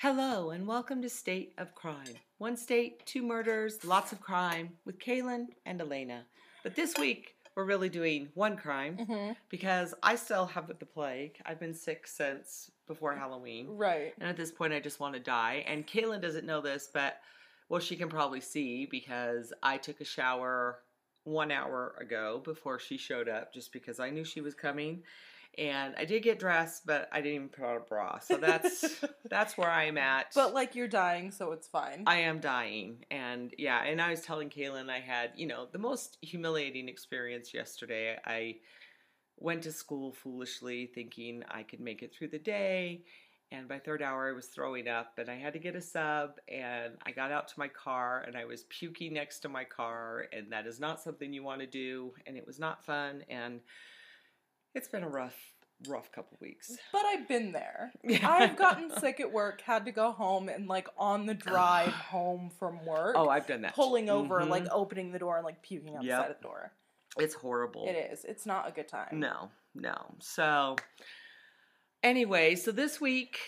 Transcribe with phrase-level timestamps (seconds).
[0.00, 2.14] Hello, and welcome to State of Crime.
[2.38, 6.24] One state, two murders, lots of crime with Kalynne and Elena.
[6.62, 9.32] But this week, we're really doing one crime Mm-hmm.
[9.50, 11.36] because I still have the plague.
[11.44, 13.66] I've been sick since before Halloween.
[13.68, 14.14] Right.
[14.18, 15.66] And at this point, I just want to die.
[15.68, 17.18] And Kalynne doesn't know this, but
[17.68, 20.78] well, she can probably see because I took a shower
[21.24, 25.02] one hour ago before she showed up just because I knew she was coming.
[25.58, 28.18] And I did get dressed, but I didn't even put on a bra.
[28.20, 30.26] So that's that's where I'm at.
[30.34, 32.04] But like you're dying, so it's fine.
[32.06, 33.04] I am dying.
[33.10, 37.52] And yeah, and I was telling Kalynne I had, you know, the most humiliating experience
[37.52, 38.16] yesterday.
[38.24, 38.56] I
[39.38, 43.02] went to school foolishly thinking I could make it through the day.
[43.52, 46.34] And by third hour, I was throwing up and I had to get a sub.
[46.48, 50.26] And I got out to my car and I was puking next to my car.
[50.32, 52.12] And that is not something you want to do.
[52.26, 53.24] And it was not fun.
[53.28, 53.60] And
[54.74, 55.36] it's been a rough,
[55.88, 56.76] rough couple weeks.
[56.92, 57.92] but I've been there.
[58.22, 62.50] I've gotten sick at work, had to go home, and like on the drive home
[62.58, 63.74] from work, Oh, I've done that.
[63.74, 64.48] pulling over, Mhm.
[64.48, 66.28] like opening the door and like puking outside Yep.
[66.28, 66.72] the the door.
[67.18, 67.88] it's horrible.
[67.88, 68.24] It is.
[68.24, 69.18] It's not a good time.
[69.18, 70.14] No, no.
[70.20, 70.76] So
[72.02, 73.38] anyway, so this week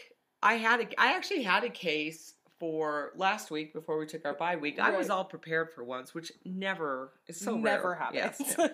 [0.42, 2.34] I had a I actually had a case
[2.72, 4.78] for last week before we took our bye week.
[4.78, 7.94] I was all prepared for once, which never is so Never rare.
[7.96, 8.38] happens.
[8.38, 8.68] Yes, no.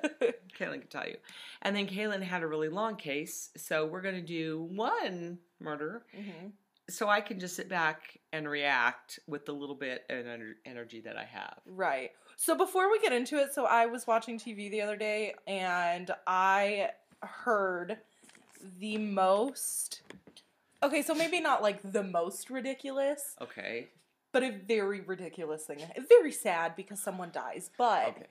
[0.59, 1.17] Kalynne can tell you.
[1.63, 6.53] And then Kalynne had a really long case, so we're gonna do one murder, Mhm.
[6.91, 10.27] so I can just sit back and react with the little bit of
[10.67, 11.59] energy that I have.
[11.65, 12.11] Right.
[12.37, 16.11] So before we get into it, so I was watching TV the other day and
[16.27, 16.91] I
[17.23, 17.97] heard
[18.81, 20.03] the most
[20.83, 23.89] Okay, so maybe not like the most ridiculous, Okay.
[24.33, 25.79] but a very ridiculous thing.
[26.09, 27.71] Very sad because someone dies.
[27.77, 28.27] But Okay.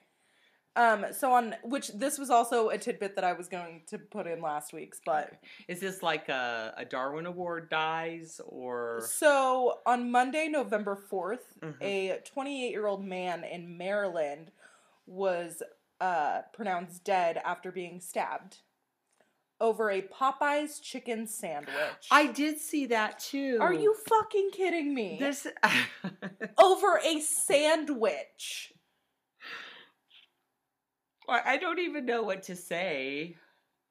[0.76, 4.26] um so on which this was also a tidbit that I was going to put
[4.26, 5.38] in last week's, but Okay.
[5.68, 11.82] is this like a, a Darwin Award dies or So on Monday, November 4th, Mhm.
[11.82, 14.52] a 28 year old man in Maryland
[15.06, 15.62] was
[16.00, 18.58] uh, pronounced dead after being stabbed
[19.60, 21.74] over a Popeyes chicken sandwich.
[22.10, 23.58] I did see that too.
[23.60, 25.16] Are you fucking kidding me?
[25.18, 25.46] this?
[26.58, 28.72] over a sandwich.
[31.28, 33.36] I I don't even know what to say.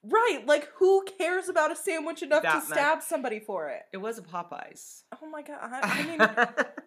[0.04, 3.82] Right, like who cares about a sandwich enough That to stab somebody for it?
[3.92, 5.04] It was a Popeyes.
[5.22, 5.58] Oh my god!
[5.62, 6.46] I, I mean, I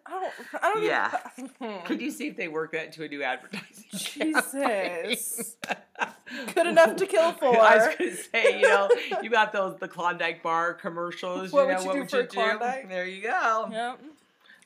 [0.09, 0.33] don't.
[0.63, 1.19] I don't Yeah.
[1.37, 1.81] even.
[1.85, 3.85] Could you see if they work that into a new advertising?
[3.93, 5.57] Jesus.
[6.55, 7.59] Good enough to kill for.
[7.61, 8.89] I was gonna say, you know,
[9.23, 11.53] you got those the Klondike bar commercials.
[11.53, 12.83] What you know, would you what do would for you Klondike?
[12.85, 12.89] do?
[12.89, 13.69] There you go.
[13.71, 14.01] Yep.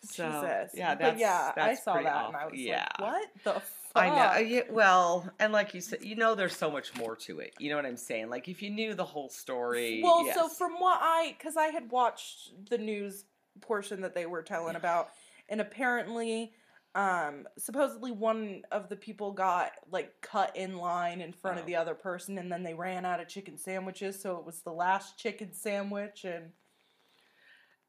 [0.03, 0.71] So, Jesus.
[0.75, 2.87] yeah, but that's yeah, I saw that and I was yeah.
[3.01, 3.63] like, what the?
[3.95, 4.39] I know.
[4.47, 7.55] Yeah, well, and like you said, you know, there's so much more to it.
[7.59, 8.29] You know what I'm saying?
[8.29, 10.01] Like if you knew the whole story.
[10.03, 10.35] Well, yes.
[10.37, 13.25] so from what I, because I had watched the news
[13.61, 15.11] portion that they were telling about,
[15.49, 16.53] and apparently,
[16.97, 21.61] um, supposedly one of the people got like cut in line in front Oh.
[21.61, 24.61] of the other person, and then they ran out of chicken sandwiches, so it was
[24.61, 26.51] the last chicken sandwich, and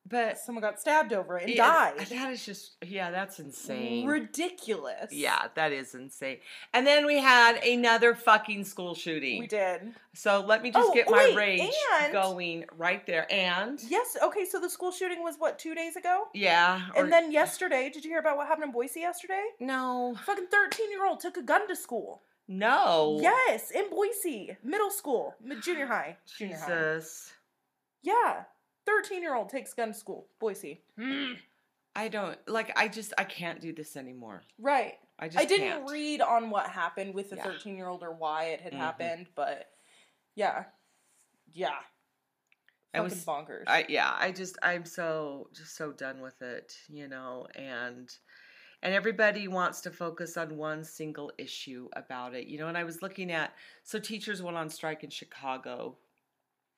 [0.08, 2.08] but someone got stabbed over it and yeah, died.
[2.10, 4.06] That is just yeah, that's insane.
[4.06, 5.12] Ridiculous.
[5.12, 6.38] Yeah, that is insane.
[6.74, 9.40] And then we had another fucking school shooting.
[9.40, 9.94] we did.
[10.14, 13.26] So let me just Oh, get my wait, rage and- going right there.
[13.32, 14.16] And Yes.
[14.22, 14.46] Okay.
[14.46, 17.90] So the school shooting was what two days ago, yeah, or- and then yesterday.
[17.90, 19.44] Did you hear about what happened in Boise yesterday?
[19.60, 22.22] no, Fucking thirteen year old took a gun to school.
[22.48, 26.66] no, Yes, in Boise, middle school, junior high, junior high.
[26.68, 27.34] Jesus,
[28.04, 28.44] Yeah,
[28.86, 30.82] thirteen year old takes gun to school, Boise.
[31.98, 32.72] I don't like.
[32.78, 34.44] I just I can't do this anymore.
[34.60, 34.96] Right.
[35.18, 35.90] I just I didn't can't.
[35.90, 37.44] read on what happened with the Yeah.
[37.44, 38.78] thirteen year old or why it had Mhm.
[38.78, 39.72] happened, but
[40.36, 40.66] yeah,
[41.54, 41.80] yeah,
[42.94, 43.64] I was- bonkers.
[43.68, 48.14] I yeah, I just I'm so just so done with it, you know, and
[48.82, 52.68] and everybody wants to focus on one single issue about it, you know.
[52.68, 53.54] And I was looking at
[53.84, 55.98] so teachers went on strike in Chicago,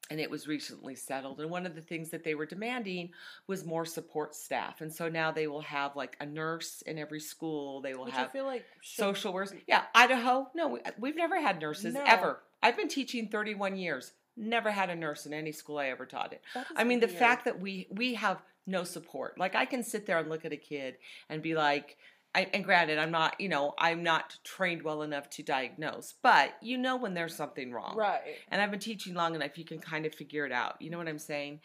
[0.09, 1.39] and it was recently settled.
[1.39, 3.12] And one of the things that they were demanding
[3.48, 7.19] was more support staff, and so now they will have like a nurse in every
[7.19, 7.81] school.
[7.81, 9.54] They will Which I have feel like social workers.
[9.68, 10.50] Yeah, Idaho.
[10.56, 12.04] No, we, we've never had nurses No.
[12.06, 12.39] ever.
[12.63, 14.13] I've been teaching 31 years.
[14.36, 16.42] Never had a nurse in any school I ever taught it.
[16.75, 19.38] I mean, the fact that we we have no support.
[19.39, 20.98] Like I can sit there and look at a kid
[21.30, 21.98] and be like,
[22.37, 26.51] I, and granted, I'm not, you know, I'm not trained well enough to diagnose, but
[26.61, 27.95] you know when there's something wrong.
[27.97, 28.21] right?
[28.49, 30.79] And I've been teaching long enough, you can kind of figure it out.
[30.79, 31.61] You know what I'm saying?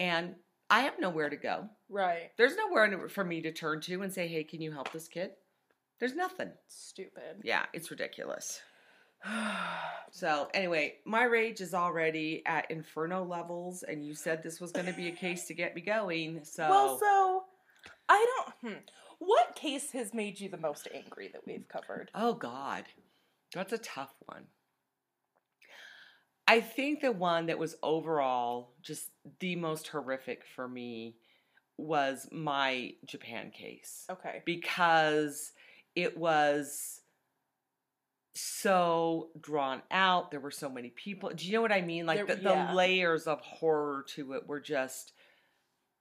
[0.00, 0.34] And
[0.68, 1.68] I have nowhere to go.
[1.88, 2.32] Right.
[2.36, 5.30] There's nowhere for me to turn to and say, hey, can you help this kid?
[6.00, 6.50] There's nothing.
[6.66, 7.42] Stupid.
[7.44, 8.60] Yeah, it's ridiculous.
[10.10, 14.86] So anyway, my rage is already at inferno levels, and you said this was going
[14.86, 16.40] to be a case to get me going.
[16.44, 17.44] So Well, so
[18.08, 18.72] I don't.
[18.74, 18.80] Hmm.
[19.18, 22.10] What case has made you the most angry that we've covered?
[22.14, 22.84] oh god,
[23.54, 24.44] that's a tough one.
[26.48, 29.10] I think the one that was overall just
[29.40, 31.16] the most horrific for me
[31.76, 34.04] was my Japan case.
[34.10, 34.42] Okay.
[34.46, 35.52] because
[35.94, 37.00] it was
[38.34, 40.30] so drawn out.
[40.30, 41.30] There were so many people.
[41.34, 42.06] Do you know what I mean?
[42.06, 42.68] Like There- the, yeah.
[42.68, 45.12] the layers of horror to it were just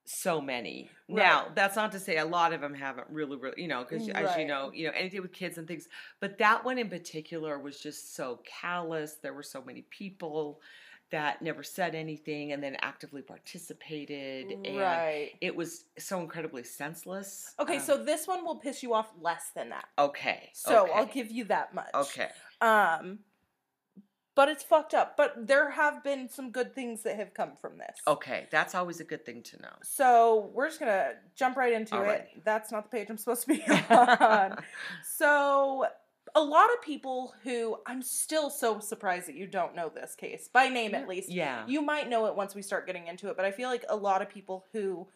[0.06, 0.90] so many.
[1.10, 1.18] Right.
[1.18, 4.08] Now, that's not to say a lot of them haven't really, really, you know, because
[4.10, 5.88] as you know, you know, anything with kids and things.
[6.20, 9.16] But that one in particular was just so callous.
[9.22, 10.62] There were so many people
[11.12, 14.58] that never said anything and then actively participated.
[14.66, 15.32] And Right.
[15.42, 17.54] it was so incredibly senseless.
[17.60, 19.86] Okay, Um, so this one will piss you off less than that.
[19.98, 21.94] okay, So okay, I'll give you that much.
[21.94, 22.30] okay.
[22.62, 23.20] Um,
[24.36, 25.16] but it's fucked up.
[25.18, 27.98] But there have been some good things that have come from this.
[28.08, 29.70] Okay, that's always a good thing to know.
[29.84, 32.16] So we're just gonna jump right into Alrighty.
[32.36, 32.42] it.
[32.46, 34.58] That's not the page I'm supposed to be on.
[35.18, 35.86] so
[36.36, 40.50] a lot of people who I'm still so surprised that you don't know this case
[40.52, 41.30] by name at least.
[41.32, 41.64] yeah.
[41.68, 43.96] You might know it once we start getting into it, but I feel like a
[43.96, 45.08] lot of people who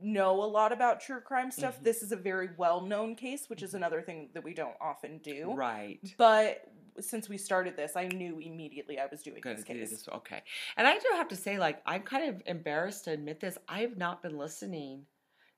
[0.00, 1.84] know a lot about true crime stuff, Mhm.
[1.84, 5.18] this is a very well known case, which is another thing that we don't often
[5.18, 5.52] do.
[5.54, 6.00] Right.
[6.18, 6.68] But
[7.00, 9.90] since we started this, I knew immediately I was doing this case.
[9.90, 10.08] this.
[10.08, 10.42] Okay.
[10.76, 13.58] And I do have to say, like, I'm kind of embarrassed to admit this.
[13.68, 15.06] I have not been listening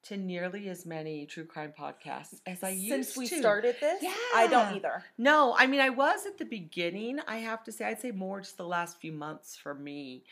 [0.04, 3.04] to nearly as many true crime podcasts as I used to.
[3.04, 4.14] Since we started this, Yeah.
[4.34, 5.04] I don't either.
[5.18, 7.86] No, I mean I was at the beginning, I have to say.
[7.86, 10.22] I'd say more just the last few months for me.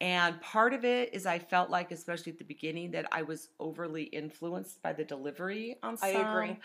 [0.00, 3.48] And part of it is I felt like, especially at the beginning, that I was
[3.58, 6.08] overly influenced by the delivery on some.
[6.08, 6.58] I agree.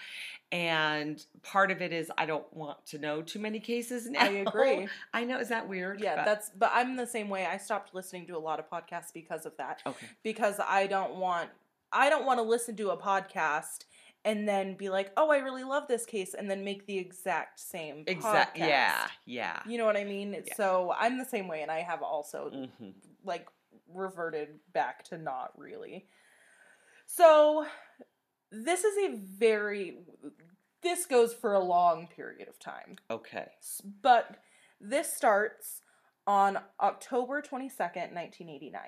[0.52, 4.22] And part of it is I don't want to know too many cases now.
[4.24, 4.88] I agree.
[5.14, 6.02] I know, is that weird?
[6.02, 7.46] Yeah, But- that's but I'm the same way.
[7.46, 9.82] I stopped listening to a lot of podcasts because of that.
[9.88, 10.08] okay.
[10.24, 11.50] Because I don't want
[11.94, 13.86] I don't want to listen to a podcast
[14.24, 17.60] and then be like, "Oh, I really love this case," and then make the exact
[17.60, 18.60] same exact, podcast.
[18.60, 19.08] Yeah.
[19.26, 19.60] Yeah.
[19.68, 20.34] You know what I mean?
[20.46, 20.54] Yeah.
[20.56, 22.50] So I'm the same way, and I have also
[22.80, 22.90] hmm
[23.24, 23.48] like
[23.94, 26.08] reverted back to not really.
[27.06, 27.66] So
[28.52, 29.98] this is a very
[30.82, 32.96] this goes for a long period of time.
[33.10, 33.50] Okay.
[34.02, 34.38] But
[34.80, 35.82] this starts
[36.26, 38.82] on October 22nd, 1989.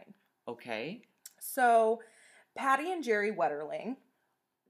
[0.47, 1.01] Okay.
[1.39, 2.01] So
[2.56, 3.97] Patty and Jerry Wetterling,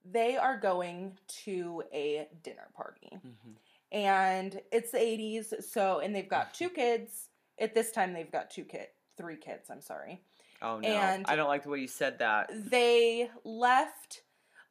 [0.09, 3.09] they are going to a dinner party.
[3.21, 3.51] hmm
[3.91, 7.29] And it's the 80s, so and they've got two kids.
[7.59, 8.87] At this time they've got two kid,
[9.17, 10.21] three kids, I'm sorry.
[10.61, 10.87] Oh no.
[10.87, 12.49] And- I don't like the way you said that.
[12.53, 14.21] They left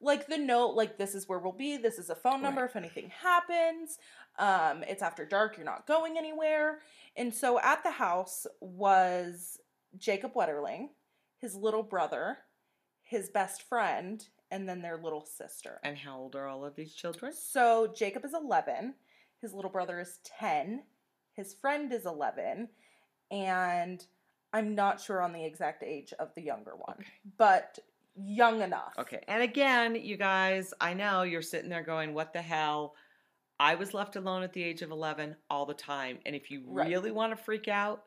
[0.01, 2.69] like the note like this is where we'll be, this is a phone number Right.
[2.69, 3.97] if anything happens.
[4.37, 6.79] Um it's after dark, you're not going anywhere.
[7.15, 9.59] And so at the house was
[9.97, 10.89] Jacob Wetterling,
[11.37, 12.39] his little brother,
[13.03, 15.79] his best friend, and then their little sister.
[15.83, 17.31] And how old are all of these children?
[17.33, 18.95] So Jacob is 11,
[19.41, 20.83] his little brother is 10,
[21.33, 22.69] his friend is 11,
[23.29, 24.05] and
[24.53, 27.11] I'm not sure on the exact age of the younger one, Okay.
[27.37, 27.79] but
[28.15, 28.93] young enough.
[28.99, 29.23] Okay.
[29.27, 32.93] And again, you guys, I know you're sitting there going, what the hell?
[33.59, 36.19] I was left alone at the age of 11 all the time.
[36.25, 36.87] And if you Right.
[36.87, 38.03] really want to freak out,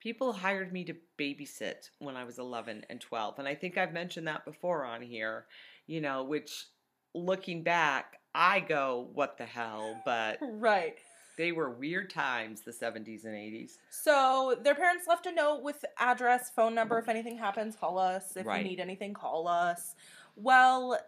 [0.00, 3.38] people hired me to babysit when I was 11 and 12.
[3.38, 5.46] And I think I've mentioned that before on here,
[5.86, 6.66] you know, which
[7.14, 10.00] looking back, I go, what the hell?
[10.04, 10.98] But Right.
[11.36, 13.78] They were weird times, the 70s and 80s.
[13.90, 16.98] So their parents left a note with address, phone number.
[16.98, 18.36] If anything happens, call us.
[18.36, 18.62] If Right.
[18.62, 19.94] you need anything, call us.
[20.36, 20.98] Well,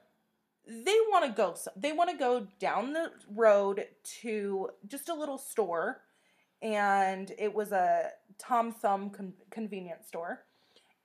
[0.67, 1.57] they want to go.
[1.77, 3.87] They want to go down the road
[4.23, 6.03] to just a little store,
[6.61, 10.45] and it was a Tom Thumb con- convenience store.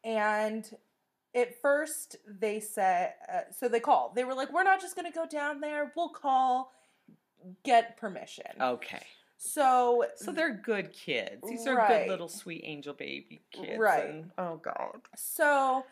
[0.03, 0.67] And
[1.35, 4.15] at first, they said, uh, so they called.
[4.15, 5.91] They were like, "We're not just gonna go down there.
[5.95, 6.73] We'll call,
[7.63, 9.03] get permission." Okay.
[9.37, 11.41] So So they're good kids.
[11.47, 13.79] These are good little sweet angel baby kids.
[13.79, 14.09] Right.
[14.09, 15.01] and- oh, God.
[15.15, 15.83] So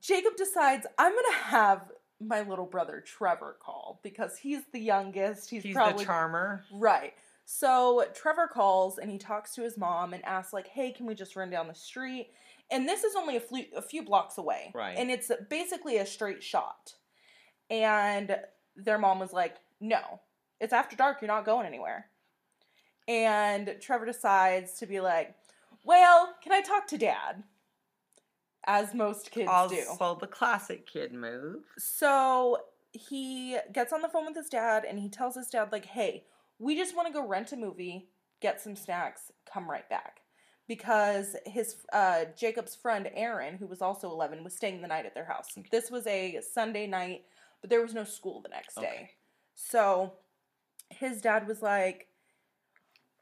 [0.00, 1.90] Jacob decides I'm gonna have
[2.20, 5.48] my little brother Trevor call because he's the youngest.
[5.48, 6.64] He's, He's probably the charmer.
[6.72, 7.14] right.
[7.44, 11.14] So Trevor calls and he talks to his mom and asks like, "Hey, can we
[11.14, 12.32] just run down the street?"
[12.72, 14.96] And this is only a few a few blocks away, Right.
[14.98, 16.94] And it's basically a straight shot.
[17.70, 18.36] And
[18.74, 20.20] their mom was like, "No,
[20.60, 21.20] it's after dark.
[21.20, 22.10] You're not going anywhere."
[23.08, 25.34] And Trevor decides to be like,
[25.84, 27.44] "Well, can I talk to Dad?"
[28.68, 29.52] As most kids do.
[29.88, 31.62] Also, the classic kid move.
[31.78, 32.58] So
[32.92, 36.24] he gets on the phone with his dad and he tells his dad, like, hey,
[36.58, 38.08] We just want to go rent a movie,
[38.40, 40.20] get some snacks, come right back.
[40.68, 45.14] Because his uh, Jacob's friend Aaron, who was also 11, was staying the night at
[45.14, 45.48] their house.
[45.56, 45.68] Okay.
[45.70, 47.22] This was a Sunday night,
[47.60, 48.80] but there was no school the next day.
[48.80, 49.10] Okay.
[49.54, 50.14] So
[50.90, 52.08] his dad was like,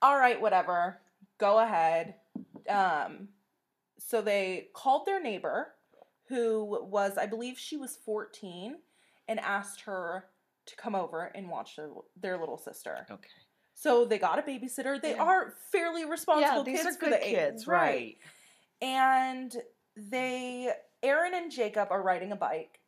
[0.02, 1.00] "All right, whatever,
[1.38, 2.14] go ahead."
[2.68, 3.28] Um,
[3.98, 5.74] so they called their neighbor,
[6.28, 8.76] who was, I believe, she was fourteen,
[9.28, 10.26] and asked her
[10.66, 11.90] to come over and watch their,
[12.20, 13.06] their little sister.
[13.10, 13.28] Okay.
[13.74, 15.00] So they got a babysitter.
[15.00, 15.22] They Yeah.
[15.22, 18.16] are fairly responsible yeah, these kids are for good age, kids, right?
[18.80, 19.54] and
[19.96, 22.80] they Aaron and Jacob are riding a bike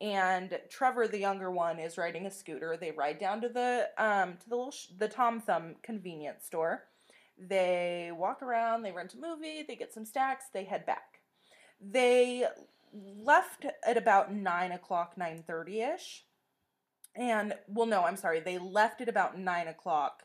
[0.00, 2.76] and Trevor the younger one is riding a scooter.
[2.76, 6.84] They ride down to the um to the little sh- the Tom Thumb convenience store.
[7.38, 11.20] They walk around, they rent a movie, they get some snacks, they head back.
[11.80, 12.44] They
[12.92, 16.24] left at about nine o'clock, nine thirty ish.
[17.16, 20.22] And well no, I'm sorry, they left at about nine o'clock.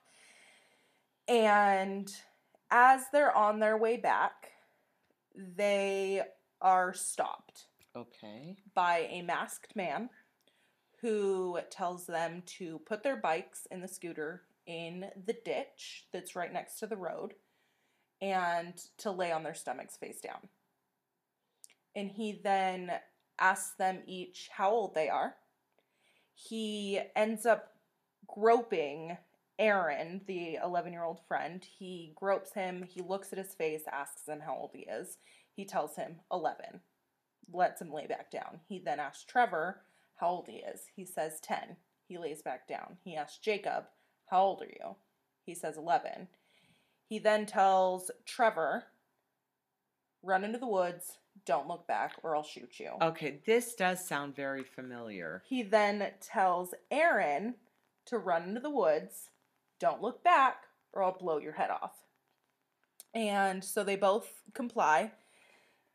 [1.28, 2.12] And
[2.70, 4.52] as they're on their way back,
[5.36, 6.22] they
[6.62, 7.66] are stopped
[7.96, 8.58] Okay.
[8.74, 10.10] by a masked man
[11.02, 16.52] who tells them to put their bikes in the scooter in the ditch that's right
[16.52, 17.34] next to the road
[18.22, 20.48] and to lay on their stomachs face down.
[21.96, 22.92] And he then
[23.40, 25.36] asks them each how old they are.
[26.34, 27.74] He ends up
[28.26, 29.18] groping
[29.60, 31.64] Aaron, the 11 year old friend.
[31.78, 35.18] He gropes him, he looks at his face, asks him how old he is.
[35.54, 36.80] He tells him 11
[37.52, 38.60] lets him lay back down.
[38.68, 39.82] He then asks Trevor
[40.16, 40.82] how old he is.
[40.96, 41.78] He says 10.
[42.08, 42.98] He lays back down.
[43.04, 43.86] He asks Jacob,
[44.28, 44.96] How old are you?
[45.46, 46.28] He says 11.
[47.08, 48.86] He then tells Trevor,
[50.22, 51.18] Run into the woods.
[51.46, 52.92] Don't look back or I'll shoot you.
[53.02, 55.42] Okay, this does sound very familiar.
[55.46, 57.56] He then tells Aaron
[58.06, 59.32] to run into the woods.
[59.80, 62.04] Don't look back or I'll blow your head off.
[63.14, 65.12] And so they both comply.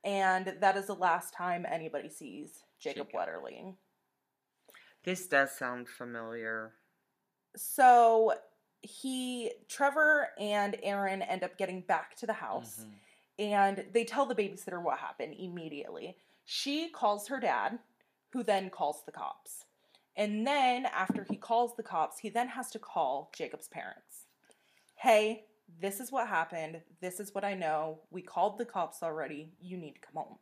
[0.04, 3.20] And that is the last time anybody sees Jacob, Jacob.
[3.28, 3.74] Wetterling.
[5.04, 6.72] This does sound familiar.
[7.56, 8.34] So
[8.82, 12.80] he, Trevor and Aaron end up getting back to the house.
[12.84, 12.92] Mhm.
[13.40, 16.16] and they tell the babysitter what happened immediately.
[16.44, 17.78] She calls her dad,
[18.30, 19.64] who then calls the cops.
[20.16, 24.26] And then after he calls the cops, he then has to call Jacob's parents.
[24.96, 25.46] Hey,
[25.80, 26.80] this is what happened.
[27.00, 28.00] This is what I know.
[28.10, 29.52] We called the cops already.
[29.60, 30.38] You need to come home.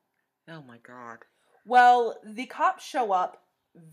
[0.49, 1.19] Oh my god.
[1.65, 3.43] Well, the cops show up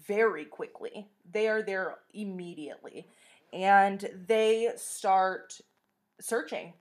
[0.07, 1.07] very quickly.
[1.29, 3.07] They are there immediately.
[3.51, 5.59] And they start
[6.21, 6.73] searching.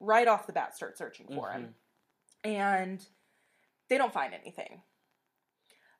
[0.00, 1.74] Right off the bat, start searching for him.
[2.44, 2.50] Mm-hmm.
[2.50, 3.06] And
[3.88, 4.82] they don't find anything.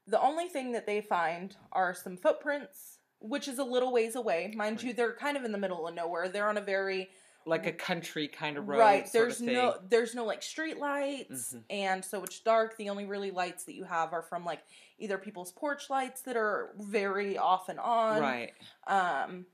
[0.08, 4.52] The only thing that they find are some footprints, which is a little ways away.
[4.56, 4.86] Mind Right.
[4.86, 6.28] you, they're kind of in the middle of nowhere.
[6.28, 7.10] They're on a very
[7.44, 8.78] Like a country kind of road.
[8.78, 11.62] right there's no there's no like street lights Mhm.
[11.70, 14.60] and so it's dark the only really lights that you have are from like
[14.98, 18.52] either people's porch lights that are very off and on Right.
[18.86, 19.46] um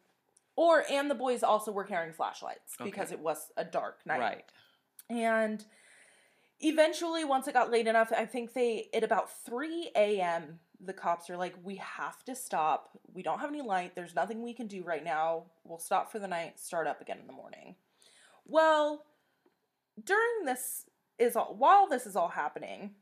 [0.56, 4.44] or and the boys also were carrying flashlights because it was a dark night Right.
[5.08, 5.64] and
[6.60, 11.28] eventually once it got late enough i think they at about 3 a.m the cops
[11.28, 12.90] are like we have to stop.
[13.12, 13.94] We don't have any light.
[13.94, 15.44] There's nothing we can do right now.
[15.64, 17.74] We'll stop for the night start up again in the morning.
[18.46, 19.04] Well
[20.02, 20.84] during this
[21.18, 22.94] is all while this is all happening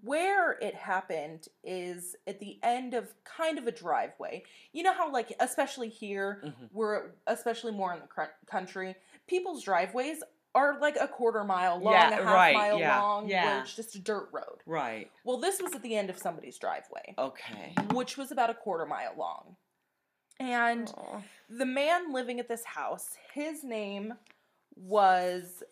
[0.00, 4.42] where it happened is at the end of kind of a driveway.
[4.72, 6.70] You know how like especially here Mhm.
[6.72, 8.94] we're especially more in the country
[9.26, 10.22] people's driveways
[10.54, 13.44] are like a quarter mile long Yeah, a half right, mile yeah, long yeah.
[13.46, 15.10] where it's just a dirt road Right.
[15.24, 17.74] well this was at the end of somebody's driveway Okay.
[17.92, 19.56] which was about a quarter mile long
[20.40, 21.20] and Aw.
[21.48, 24.14] the man living at this house his name
[24.76, 25.62] was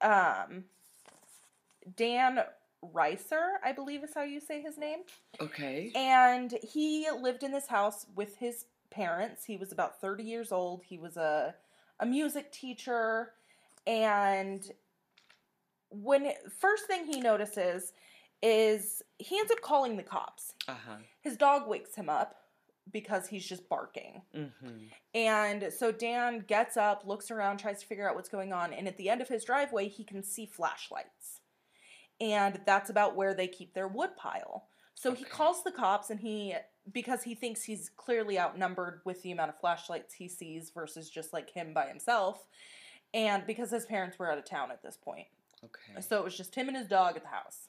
[0.00, 0.64] um
[1.96, 2.40] Dan
[2.94, 5.00] Rassier i believe is how you say his name
[5.40, 5.90] Okay.
[5.94, 9.44] and he lived in this house with his parents.
[9.44, 10.82] He was about 30 years old.
[10.84, 11.54] He was a
[12.00, 13.32] a music teacher
[13.86, 14.70] and
[15.90, 17.92] when first thing he notices
[18.42, 20.52] is he ends up calling the cops.
[20.68, 20.96] Uh huh.
[21.20, 22.36] His dog wakes him up
[22.92, 24.22] because he's just barking.
[24.34, 24.86] Mm-hmm.
[25.14, 28.86] And so Dan gets up, looks around, tries to figure out what's going on, and
[28.86, 31.40] at the end of his driveway, he can see flashlights.
[32.20, 34.68] And that's about where they keep their wood pile.
[34.94, 36.54] So he calls the cops and he
[36.90, 41.32] because he thinks he's clearly outnumbered with the amount of flashlights he sees versus just
[41.34, 42.46] like him by himself.
[43.16, 45.26] And because his parents were out of town at this point.
[45.64, 46.00] Okay.
[46.00, 47.68] So it was just him and his dog at the house.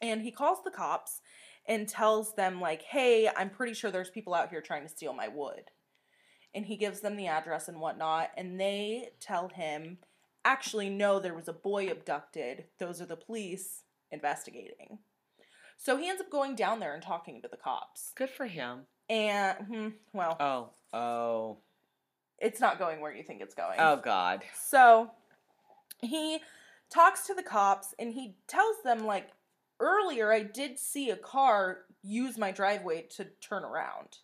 [0.00, 1.20] And he calls the cops
[1.66, 5.12] and tells them, like, hey, I'm pretty sure there's people out here trying to steal
[5.14, 5.70] my wood.
[6.54, 9.98] and he gives them the address and whatnot, and they tell him,
[10.44, 12.64] actually, no, there was a boy abducted.
[12.78, 14.98] Those are the police investigating.
[15.76, 18.12] So he ends up going down there and talking to the cops.
[18.14, 18.86] Good for him.
[19.10, 21.58] And, hmm, well, Oh, oh,
[22.38, 23.78] it's not going where you think it's going.
[23.78, 24.42] oh, God.
[24.60, 25.10] So
[26.00, 26.38] he
[26.90, 29.28] talks to the cops and he tells them, like,
[29.80, 34.18] earlier I did see a car use my driveway to turn around.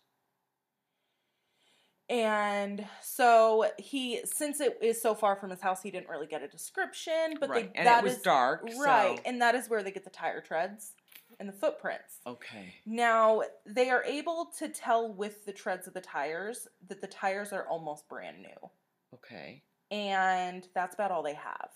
[2.09, 6.43] And so he, since it is so far from his house, he didn't really get
[6.43, 7.35] a description.
[7.39, 7.73] But right.
[7.73, 8.63] they, and that it was is- dark.
[8.79, 9.23] right, So.
[9.25, 10.91] and that is where they get the tire treads
[11.39, 12.19] and the footprints.
[12.27, 12.73] Okay.
[12.85, 17.51] Now they are able to tell with the treads of the tires that the tires
[17.53, 18.69] are almost brand new
[19.13, 19.63] Okay.
[19.91, 21.69] and that's about all they have.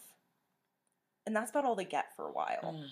[1.25, 2.73] And that's about all they get for a while.
[2.75, 2.85] Mm.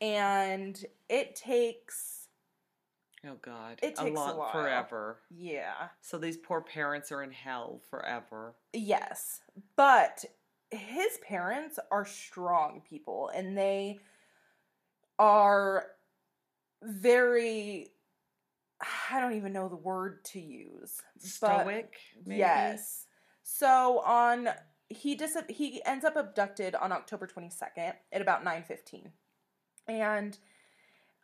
[0.00, 2.28] And it takes,
[3.26, 3.80] Oh God.
[3.82, 4.52] It takes a long, while.
[4.52, 5.18] forever.
[5.30, 8.54] yeah, So these poor parents are in hell forever.
[8.72, 9.40] yes.
[9.76, 10.24] But
[10.70, 13.98] his parents are strong people and they
[15.18, 15.86] are
[16.82, 17.88] very,
[19.10, 21.00] I don't even know the word to use.
[21.18, 21.94] Stoic.
[22.24, 22.38] Maybe?
[22.38, 23.06] Yes.
[23.42, 24.50] So on
[24.90, 29.12] he dis- he ends up abducted on October 22nd at about 9:15.
[29.86, 30.38] And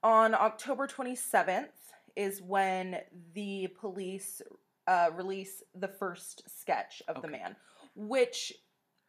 [0.03, 1.69] on October 27th
[2.17, 3.01] is when
[3.35, 4.43] the police
[4.87, 7.57] uh, release the first sketch of the man,
[7.95, 8.53] which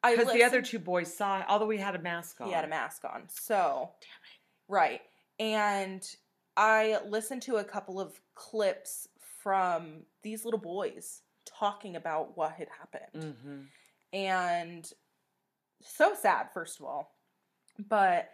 [0.03, 2.47] I Because the other two boys saw, although he had a mask on.
[2.47, 3.23] he had a mask on.
[3.29, 4.44] So Damn it.
[4.67, 5.01] Right.
[5.39, 6.03] And
[6.57, 9.07] I listened to a couple of clips
[9.41, 13.35] from these little boys talking about what had happened.
[13.35, 13.59] Mm-hmm.
[14.17, 14.91] And
[15.81, 17.15] so sad, first of all.
[17.89, 18.29] But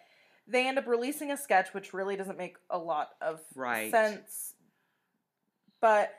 [0.48, 3.91] they end up releasing a sketch which really doesn't make a lot of Right.
[3.91, 4.54] sense.
[5.82, 6.13] But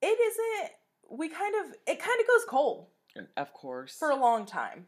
[0.00, 0.72] it isn't
[1.10, 2.86] we kind of it kind of goes cold
[3.36, 3.96] Of course.
[3.98, 4.86] for a long time.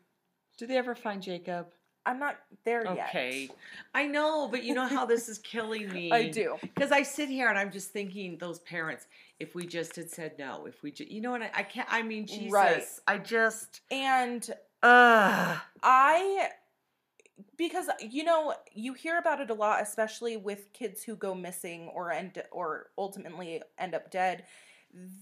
[0.57, 1.73] Did they ever find Jacob?
[2.07, 3.09] I'm not there yet.
[3.09, 3.51] Okay.
[3.95, 6.11] I know, but you know how this is killing me.
[6.11, 6.57] I do.
[6.61, 9.07] Because I sit here and I'm just thinking, those parents,
[9.39, 11.89] if we just had said no, if we just, you know what, I, I can't,
[11.91, 12.85] I mean, Jesus, Right.
[13.07, 14.49] I just, And
[14.83, 15.59] ugh.
[15.83, 16.49] I
[17.57, 21.89] because you know you hear about it a lot especially with kids who go missing
[21.95, 24.45] or end or ultimately end up dead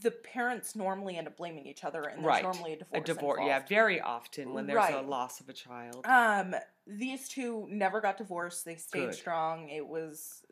[0.02, 2.42] the parents normally end up blaming each other and there's Right.
[2.42, 6.06] normally a divorce A divorce, yeah, very often when there's a loss of a child.
[6.06, 6.54] um
[6.86, 9.14] these two never got divorced they stayed Good.
[9.14, 10.42] strong it was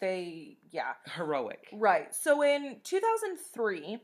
[0.00, 1.68] they yeah Heroic.
[1.72, 2.14] Right.
[2.14, 3.98] So in 2003,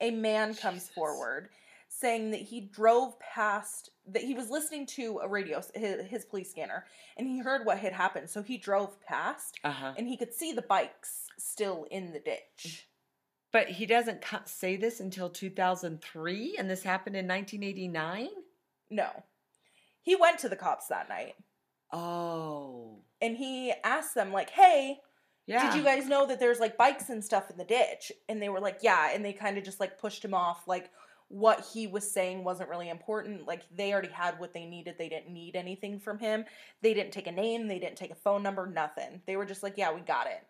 [0.00, 1.48] a man comes forward
[1.88, 6.50] saying that he drove past that he was listening to a radio his, his police
[6.50, 6.84] scanner
[7.16, 8.28] and he heard what had happened.
[8.28, 9.92] So he drove past Uh huh.
[9.96, 12.88] and he could see the bikes still in the ditch.
[13.56, 18.28] But he doesn't say this until 2003, and this happened in 1989?
[18.90, 19.08] No.
[20.02, 21.36] He went to the cops that night.
[21.90, 22.98] Oh.
[23.22, 25.00] and he asked them like, "Hey,
[25.46, 25.70] Yeah.
[25.70, 28.12] did you guys know that there's like bikes and stuff in the ditch?
[28.28, 29.08] And they were like yeah.
[29.14, 30.90] And they kind of just like pushed him off like
[31.28, 33.46] what he was saying wasn't really important.
[33.46, 34.96] Like they already had what they needed.
[34.98, 36.44] They didn't need anything from him.
[36.82, 37.68] They didn't take a name.
[37.68, 38.66] They didn't take a phone number.
[38.66, 39.22] Nothing.
[39.24, 40.44] They were just like yeah we got it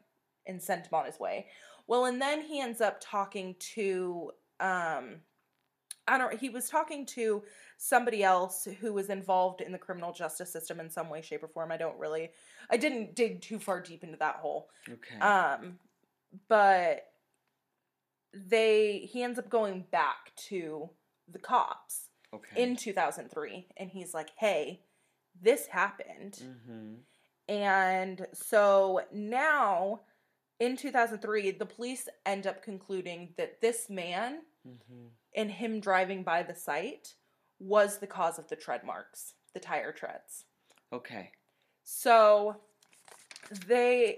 [0.44, 1.46] and sent him on his way
[1.86, 5.16] well and then he ends up talking to um
[6.08, 7.42] i don't he was talking to
[7.78, 11.48] somebody else who was involved in the criminal justice system in some way shape or
[11.48, 12.30] form i don't really
[12.70, 15.18] i didn't dig too far deep into that hole Okay.
[15.20, 15.78] um,
[16.48, 17.06] but
[18.34, 20.90] they he ends up going back to
[21.32, 22.62] the cops okay.
[22.62, 24.82] in 2003 and he's like, "Hey,
[25.40, 26.94] this happened." mm-hmm.
[27.48, 30.00] And so now
[30.60, 35.06] in 2003, the police end up concluding that this man Mm-hmm.
[35.36, 37.14] and him driving by the site
[37.60, 40.44] was the cause of the tread marks, the tire treads.
[40.92, 41.30] Okay.
[41.84, 42.56] So
[43.68, 44.16] they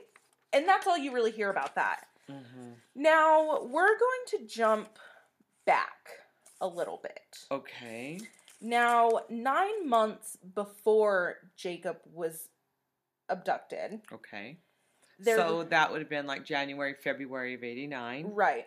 [0.55, 2.07] and that's all you really hear about that.
[2.31, 2.71] Mm-hmm.
[2.95, 4.99] Now we're going to jump
[5.67, 6.09] back
[6.63, 7.37] a little bit.
[7.51, 8.19] Okay.
[8.61, 12.49] Now, nine months before Jacob was
[13.29, 14.57] abducted, Okay.
[15.19, 18.31] There so that would have been like January, February of 89.
[18.35, 18.67] right,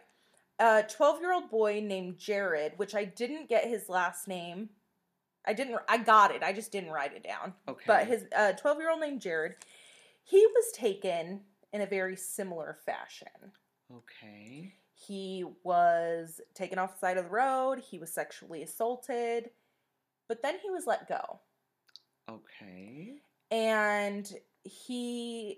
[0.59, 4.69] a twelve-year-old boy named Jared, which I didn't get his last name.
[5.45, 5.79] I didn't.
[5.89, 6.43] I got it.
[6.43, 7.53] I just didn't write it down.
[7.67, 7.83] Okay.
[7.87, 9.55] But his uh, twelve-year-old named Jared,
[10.23, 11.41] he was taken
[11.73, 13.27] in a very similar fashion.
[13.95, 14.73] Okay.
[14.93, 17.79] He was taken off the side of the road.
[17.79, 19.49] He was sexually assaulted,
[20.27, 21.39] but then he was let go.
[22.29, 23.15] Okay.
[23.49, 24.31] And
[24.63, 25.57] he,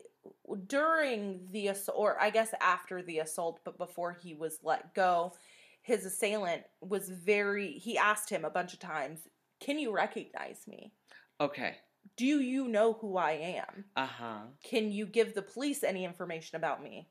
[0.67, 5.33] during the assault, or I guess after the assault, but before he was let go,
[5.81, 9.27] his assailant was very he asked him a bunch of times,
[9.59, 10.93] "Can you recognize me?
[11.39, 11.77] Okay.
[12.17, 13.85] Do you know who I am?
[13.95, 14.39] Uh huh.
[14.63, 17.07] Can you give the police any information about me?"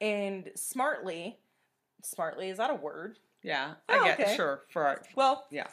[0.00, 1.38] And smartly,
[2.02, 3.18] smartly is that a word?
[3.42, 3.74] Yeah.
[3.88, 4.36] Oh, I get okay.
[4.36, 5.68] sure for our, Well, yeah.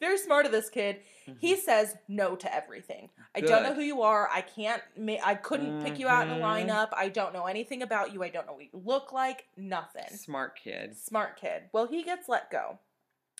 [0.00, 1.02] Very smart of this kid.
[1.38, 1.58] He Mhm.
[1.60, 3.10] says no to everything.
[3.34, 4.28] I don't know who you are.
[4.30, 4.82] I can't.
[4.96, 6.40] Ma- I couldn't pick you out in a Mhm.
[6.68, 6.88] lineup.
[6.92, 8.22] I don't know anything about you.
[8.22, 9.46] I don't know what you look like.
[9.56, 10.08] Nothing.
[10.16, 10.96] smart kid.
[10.96, 11.70] Smart kid.
[11.72, 12.78] Well, he gets let go,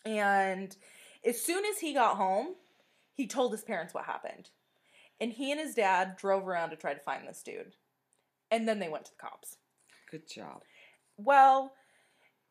[0.05, 0.77] and
[1.25, 2.57] as soon as he got home,
[3.13, 4.51] he told his parents what happened,
[5.21, 7.75] and he and his dad drove around to try to find this dude,
[8.51, 9.59] and then they went to the cops.
[10.11, 10.63] Good job.
[11.17, 11.75] Well,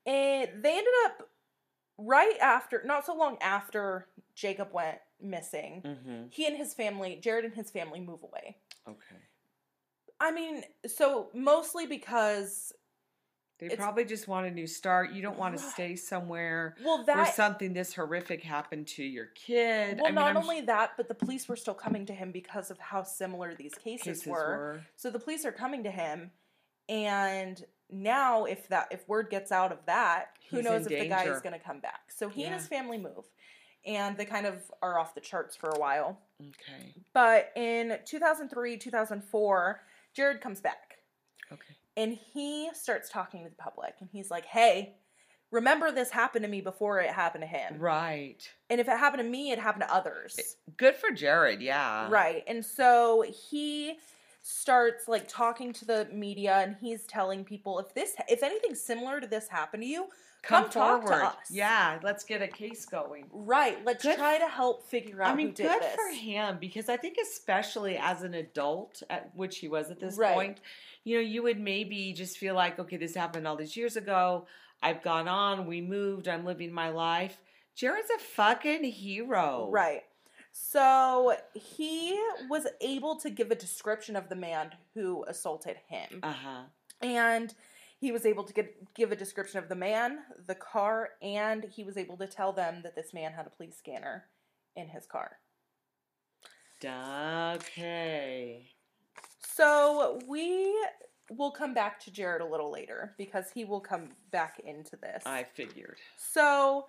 [0.05, 1.29] and they ended up
[1.99, 5.83] right after, not so long after Jacob went missing.
[5.85, 6.23] Mm-hmm.
[6.31, 8.57] He and his family, Jared and his family, move away.
[8.87, 9.21] Okay.
[10.19, 12.73] I mean, so mostly because,
[13.59, 15.11] They It's- probably just want a new start.
[15.11, 17.35] You don't want to stay somewhere well, where that.
[17.35, 19.97] something this horrific happened to your kid.
[19.97, 22.31] Well, I mean, not I'm only that, but the police were still coming to him
[22.31, 24.37] because of how similar these cases, cases were.
[24.37, 24.81] were.
[24.95, 26.31] So the police are coming to him,
[26.87, 31.07] and now if that if word gets out of that, who He's knows if the
[31.07, 32.11] guy is going to come back?
[32.15, 33.25] So he and his family move,
[33.85, 36.19] and they kind of are off the charts for a while.
[36.41, 36.93] Okay.
[37.13, 39.81] But in 2003, 2004,
[40.13, 40.97] Jared comes back
[41.51, 41.75] Okay.
[41.97, 44.95] and he starts talking to the public and he's like, "Hey,
[45.51, 47.79] remember this happened to me before it happened to him.
[47.79, 48.47] Right.
[48.69, 51.61] And if it happened to me, it happened to others." Good for Jared.
[51.61, 52.09] Yeah.
[52.09, 52.43] Right.
[52.47, 53.97] And so he
[54.41, 59.19] starts like talking to the media and he's telling people if this if anything similar
[59.19, 60.07] to this happened to you,
[60.41, 61.35] Come, Come talk to us.
[61.51, 61.99] Yeah.
[62.01, 63.25] Let's get a case going.
[63.31, 65.95] right, let's Good try to help figure out I mean, who did good this.
[65.95, 70.15] for him because I think, especially as an adult, at which he was at this
[70.17, 70.33] Right.
[70.33, 70.61] point,
[71.03, 74.47] you know, you would maybe just feel like, okay, this happened all these years ago.
[74.81, 75.65] I've gone on.
[75.67, 76.29] We moved.
[76.29, 77.37] I'm living my life.
[77.75, 79.67] Jared's a fucking hero.
[79.69, 80.03] Right.
[80.61, 82.19] So he
[82.49, 86.19] was able to give a description of the man who assaulted him.
[86.21, 86.61] Uh huh.
[87.01, 87.53] And
[87.97, 91.83] he was able to get, give a description of the man, the car, and he
[91.83, 94.25] was able to tell them that this man had a police scanner
[94.75, 95.37] in his car.
[96.83, 98.69] Okay.
[99.41, 100.75] So we
[101.31, 105.23] will come back to Jared a little later because he will come back into this.
[105.25, 105.97] I figured.
[106.17, 106.85] So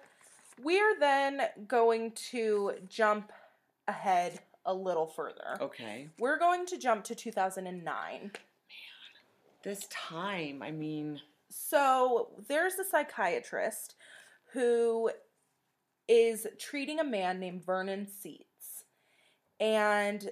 [0.63, 3.33] we're then going to jump
[3.91, 5.59] ahead a little further.
[5.61, 6.09] Okay.
[6.19, 8.21] We're going to jump to 2009.
[8.21, 8.31] Man,
[9.63, 13.97] This time, I mean, So there's a psychiatrist
[14.53, 15.11] who
[16.09, 18.85] is treating a man named Vernon Seitz.
[19.61, 20.29] And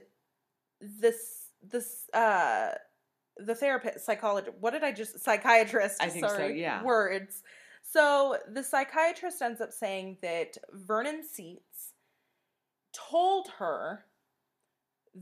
[0.80, 2.70] this this uh
[3.36, 6.82] the therapist psychologist what did I just psychiatrist I think so, sorry yeah.
[6.82, 7.42] words.
[7.82, 11.67] So the psychiatrist ends up saying that Vernon Seitz
[12.92, 14.04] told her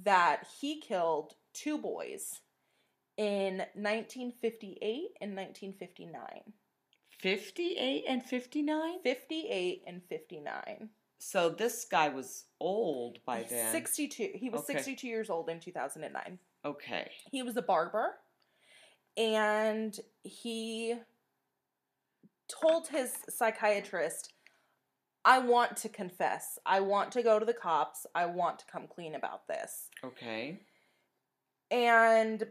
[0.05, 2.41] that he killed two boys
[3.17, 6.53] in 1958 and 1959.
[7.21, 9.01] 58 and 59?
[9.03, 10.89] 58 and 59.
[11.19, 13.73] So this guy was old by then.
[13.73, 14.33] 62.
[14.35, 14.75] He was Okay.
[14.75, 16.39] 62 years old in 2009.
[16.65, 17.11] Okay.
[17.31, 18.17] He was a barber
[19.17, 20.95] and he
[22.49, 24.35] told his psychiatrist,
[25.27, 26.57] I want to confess.
[26.65, 28.07] I want to go to the cops.
[28.15, 29.91] I want to come clean about this.
[30.05, 30.61] Okay.
[31.73, 32.45] And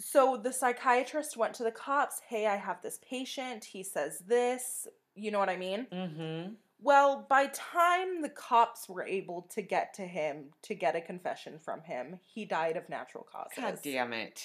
[0.00, 2.22] so the psychiatrist went to the cops.
[2.26, 3.66] Hey, I have this patient.
[3.66, 4.88] He says this.
[5.14, 5.86] You know what I mean?
[5.92, 6.54] Mm-hmm.
[6.80, 11.58] Well, by time the cops were able to get to him to get a confession
[11.58, 13.52] from him, he died of natural causes.
[13.56, 14.42] God damn it.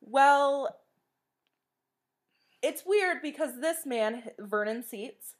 [0.00, 0.74] Well,
[2.62, 5.34] it's weird because this man, Vernon Seitz,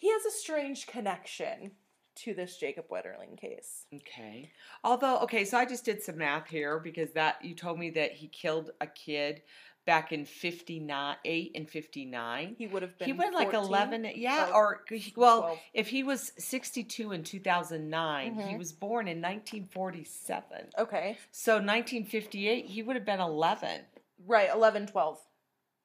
[0.00, 1.72] he has a strange connection
[2.16, 3.86] to this Jacob Wetterling case.
[3.94, 4.50] Okay.
[4.82, 8.12] Although, okay, so I just did some math here because that you told me that
[8.12, 9.42] he killed a kid
[9.86, 12.54] back in 59, 8 and 59.
[12.58, 14.84] He would have been He went like 14, 11, yeah, Oh, or
[15.16, 15.58] well, 12.
[15.72, 18.58] if he was 62 in 2009, he Mhm.
[18.58, 20.68] was born in 1947.
[20.78, 21.16] Okay.
[21.30, 23.86] So 1958, he would have been 11.
[24.26, 25.18] Right, 11, 12.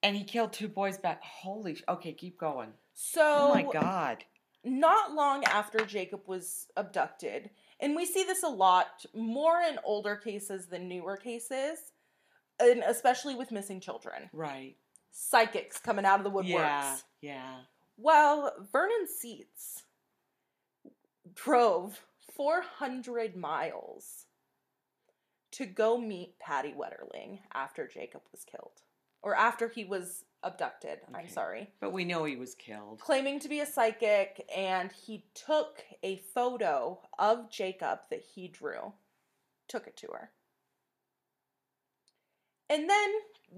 [0.05, 1.21] And he killed two boys back.
[1.23, 2.69] Holy, sh- okay, keep going.
[2.93, 4.23] So, Oh my God.
[4.63, 10.15] not long after Jacob was abducted, and we see this a lot more in older
[10.15, 11.79] cases than newer cases,
[12.59, 14.29] and especially with missing children.
[14.31, 14.75] Right.
[15.11, 16.49] Psychics coming out of the woodworks.
[16.49, 16.95] Yeah.
[17.21, 17.55] Yeah.
[17.97, 19.83] Well, Vernon Seitz
[21.33, 21.99] drove
[22.35, 24.25] 400 miles
[25.51, 28.81] to go meet Patty Wetterling after Jacob was killed,
[29.25, 30.99] or after he was abducted.
[31.13, 31.71] I'm sorry.
[31.81, 32.99] But we know he was killed.
[32.99, 38.93] Claiming to be a psychic, and he took a photo of Jacob that he drew,
[39.67, 40.29] took it to her.
[42.69, 43.09] And then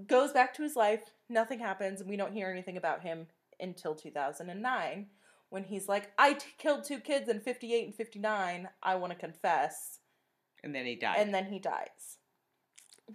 [0.06, 1.02] goes back to his life.
[1.28, 3.26] Nothing happens, and we don't hear anything about him
[3.60, 5.06] until 2009
[5.50, 8.68] when he's like, I t- killed two kids in 58 and 59.
[8.82, 9.98] I want to confess.
[10.64, 11.18] And then he died.
[11.18, 12.18] And then he dies.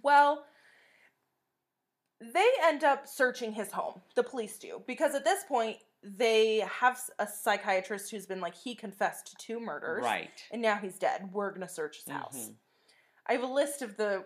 [0.02, 0.44] Well,
[2.32, 4.00] they end up searching his home.
[4.14, 4.82] The police do.
[4.86, 9.58] Because at this point, they have a psychiatrist who's been like, he confessed to two
[9.60, 10.02] murders.
[10.02, 10.30] right.
[10.52, 11.30] And now he's dead.
[11.32, 12.48] We're going to search his house.
[12.50, 12.54] Mhm.
[13.26, 14.24] I have a list of the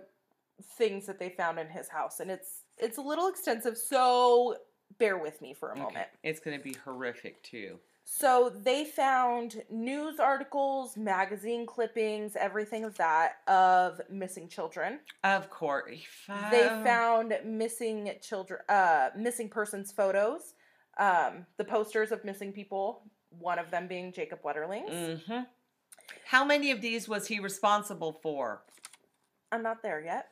[0.76, 4.56] things that they found in his house, and it's it's a little extensive, so
[4.98, 5.82] bear with me for a Okay.
[5.82, 6.08] moment.
[6.22, 7.78] It's going to be horrific too.
[8.10, 15.00] So they found news articles, magazine clippings, everything of that of missing children.
[15.24, 16.00] Of course.
[16.50, 20.54] They found missing children, uh, missing persons photos,
[20.98, 23.02] um, the posters of missing people.
[23.38, 25.20] One of them being Jacob Wetterling's.
[25.24, 25.46] mhm.
[26.24, 28.62] How many of these was he responsible for?
[29.52, 30.28] I'm not there yet.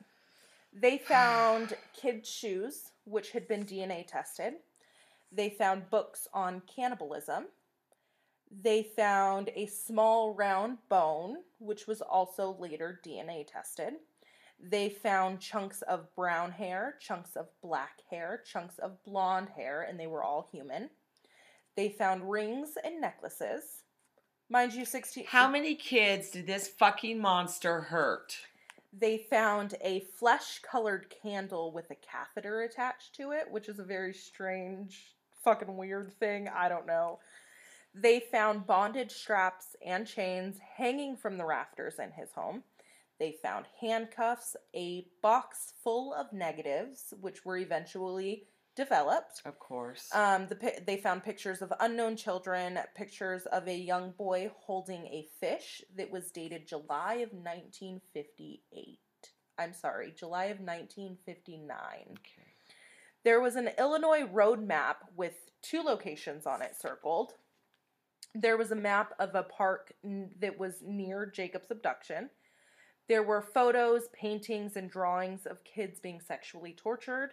[0.73, 4.55] They found kids' shoes, which had been DNA tested.
[5.31, 7.45] They found books on cannibalism.
[8.49, 13.93] They found a small round bone, which was also later DNA tested.
[14.59, 19.99] They found chunks of brown hair, chunks of black hair, chunks of blonde hair, and
[19.99, 20.89] they were all human.
[21.75, 23.83] They found rings and necklaces.
[24.49, 25.25] Mind you, 16.
[25.27, 28.37] How many kids did this fucking monster hurt?
[28.93, 33.83] they found a flesh colored candle with a catheter attached to it, which is a
[33.83, 36.47] very strange, fucking weird thing.
[36.47, 37.19] I don't know.
[37.93, 42.63] They found bondage straps and chains hanging from the rafters in his home.
[43.19, 48.43] They found handcuffs, a box full of negatives, which were eventually
[48.75, 49.41] developed.
[49.43, 50.07] Of course.
[50.13, 55.27] Um, the they found pictures of unknown children, pictures of a young boy holding a
[55.39, 58.99] fish that was dated July of 1958.
[59.57, 61.71] I'm sorry, July of 1959.
[62.11, 62.47] okay.
[63.23, 67.33] There was an Illinois road map with two locations on it circled.
[68.35, 72.29] There was a map of a park n- that was near Jacob's abduction.
[73.09, 77.31] There were photos, paintings, and drawings of kids being sexually tortured.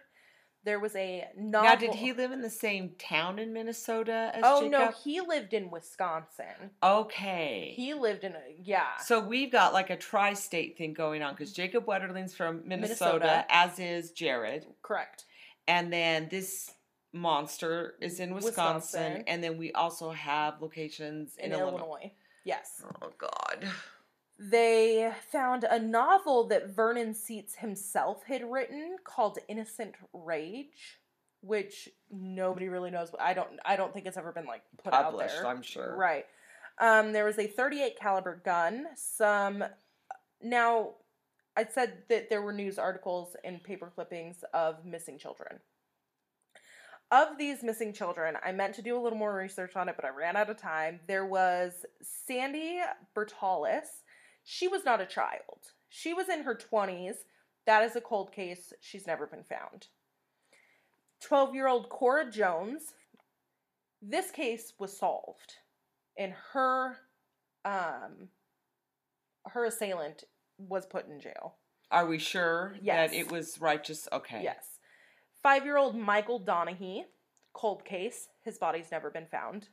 [0.63, 1.69] There was a novel.
[1.69, 4.71] Now, did he live in the same town in Minnesota as Oh Jacob?
[4.71, 6.71] no, he lived in Wisconsin.
[6.81, 7.73] Okay.
[7.75, 8.97] He lived in a yeah.
[9.03, 13.45] So we've got like a tri-state thing going on because Jacob Wetterling's from Minnesota, Minnesota.
[13.49, 15.25] as is Jared, Correct.
[15.67, 16.71] and then this
[17.15, 19.23] monster is in Wisconsin, Wisconsin.
[19.27, 21.77] and then we also have locations in, In, Illinois.
[21.77, 22.11] Illinois.
[22.43, 22.83] Yes.
[23.01, 23.65] Oh God.
[24.37, 30.99] They found a novel that Vernon Seitz himself had written called Innocent Rage,
[31.41, 33.09] which nobody really knows.
[33.17, 33.47] I don't.
[33.63, 35.47] I don't think it's ever been like put Published, out there.
[35.47, 35.95] I'm sure.
[35.95, 36.25] Right.
[36.79, 38.87] Um, there was a 38 caliber gun.
[38.97, 39.63] Some.
[40.43, 40.95] Now,
[41.55, 45.59] I said that there were news articles and paper clippings of missing children.
[47.11, 50.05] Of these missing children, I meant to do a little more research on it, but
[50.05, 50.99] I ran out of time.
[51.07, 52.79] There was Sandy
[53.15, 53.85] Bertalis.
[54.43, 55.59] She was not a child.
[55.87, 57.15] She was in her 20s.
[57.67, 58.73] That is a cold case.
[58.81, 59.87] She's never been found.
[61.21, 62.93] 12 year old Cora Jones.
[64.01, 65.53] This case was solved,
[66.17, 66.97] and her,
[67.63, 68.29] um,
[69.47, 70.25] her assailant
[70.59, 71.55] was put in jail.
[71.89, 73.11] Are we sure Yes.
[73.11, 74.07] that it was righteous?
[74.11, 74.43] Okay.
[74.43, 74.74] Yes.
[75.45, 77.03] Five year old Michael Donaghy,
[77.53, 78.29] cold case.
[78.41, 79.69] His body's never been found.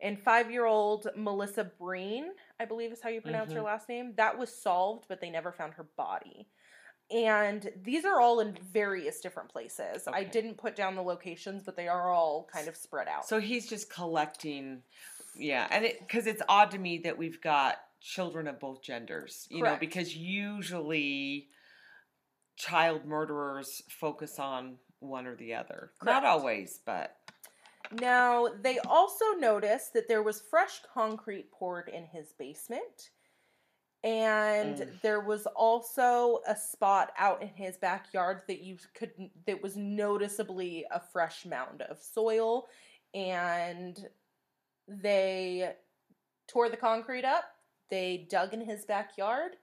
[0.00, 3.66] And five year old Melissa Breen, I believe is how you pronounce her Mhm.
[3.66, 6.48] last name, that was solved, but they never found her body.
[7.08, 10.08] And these are all in various different places.
[10.08, 13.28] I didn't put down the locations, but they are all kind of spread out.
[13.28, 14.82] So he's just collecting,
[15.36, 19.46] yeah, and it because it's odd to me that we've got children of both genders,
[19.52, 21.48] you know, because usually
[22.56, 25.92] child murderers focus on one or the other.
[26.02, 27.16] Not always, but
[27.92, 33.10] Now, they also noticed that there was fresh concrete poured in his basement.
[34.02, 35.00] And Mm.
[35.02, 39.12] there was also a spot out in his backyard that you could
[39.46, 42.68] that was noticeably a fresh mound of soil
[43.14, 44.08] and
[44.88, 45.74] they
[46.46, 47.44] tore the concrete up.
[47.88, 49.56] They dug in his backyard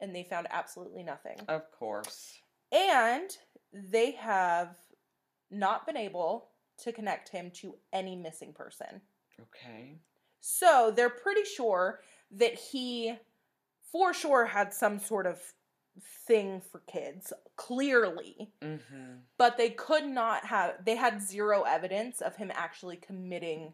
[0.00, 1.38] and they found absolutely nothing.
[1.48, 2.40] of course.
[2.72, 3.36] And
[3.72, 4.76] they have
[5.50, 9.00] not been able to connect him to any missing person.
[9.40, 9.98] Okay.
[10.40, 12.00] So they're pretty sure
[12.32, 13.14] that he,
[13.90, 15.40] for sure, had some sort of
[16.26, 18.50] thing for kids, clearly.
[18.62, 19.18] Mm-hmm.
[19.36, 23.72] But they could not have, they had zero evidence of him actually committing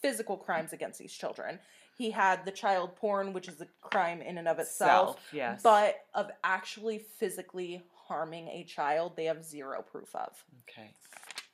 [0.00, 1.58] physical crimes against these children.
[1.96, 5.16] He had the child porn, which is a crime in and of itself.
[5.16, 5.60] Self, yes.
[5.62, 10.44] But of actually physically harming a child, they have zero proof of.
[10.68, 10.90] okay.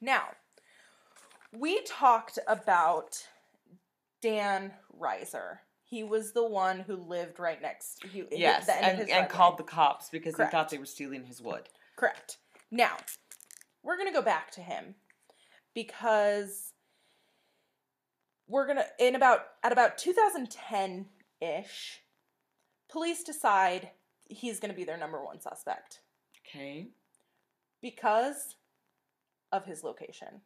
[0.00, 0.24] Now,
[1.52, 3.16] we talked about
[4.22, 5.58] Dan Rassier.
[5.82, 8.04] He was the one who lived right next.
[8.10, 10.50] He, Yes, the end of and, and called the cops because Correct.
[10.50, 11.68] they thought they were stealing his wood.
[11.96, 12.38] Correct.
[12.70, 12.96] Now,
[13.82, 14.94] we're going to go back to him
[15.74, 16.72] because
[18.48, 22.00] we're going to in about at about 2010-ish
[22.90, 23.90] police decide
[24.28, 26.00] he's going to be their number one suspect
[26.46, 26.88] Okay.
[27.80, 28.56] because
[29.52, 30.40] of his location.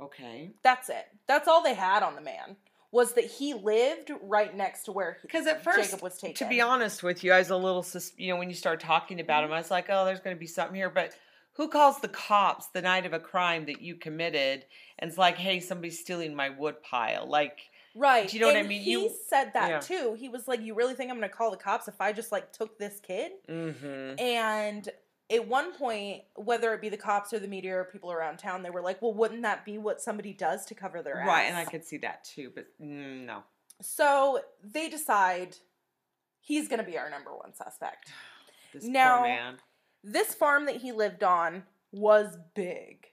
[0.00, 0.52] Okay.
[0.62, 1.06] That's it.
[1.26, 2.56] That's all they had on the man
[2.90, 6.36] was that he lived right next to where he- Because at first, Jacob was taken.
[6.36, 8.80] to be honest with you, I was a little, sus- you know, when you start
[8.80, 10.90] talking about him, I was like, oh, there's going to be something here.
[10.90, 11.14] But
[11.54, 14.66] who calls the cops the night of a crime that you committed
[14.98, 17.26] and it's like, hey, somebody's stealing my wood pile?
[17.26, 17.60] Like,
[17.94, 18.28] Right.
[18.28, 18.80] Do you know what I mean?
[18.82, 19.80] He You- said that Yeah.
[19.80, 20.14] too.
[20.14, 22.32] He was like, "You really think I'm going to call the cops if I just
[22.32, 24.18] like took this kid?" mm-hmm.
[24.18, 24.88] And
[25.30, 28.62] at one point, whether it be the cops or the media or people around town,
[28.62, 31.42] they were like, "Well, wouldn't that be what somebody does to cover their ass?" right,
[31.44, 33.42] and I could see that too, but mm, no.
[33.80, 35.56] So they decide
[36.40, 38.10] he's going to be our number one suspect.
[38.72, 39.54] This Now-.
[40.02, 43.11] This farm that he lived on was big.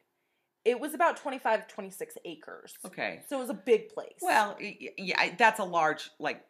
[0.65, 2.74] It was about 25, 26 acres.
[2.86, 3.22] Okay.
[3.28, 4.17] So it was a big place.
[4.22, 6.43] Well, yeah, that's a large like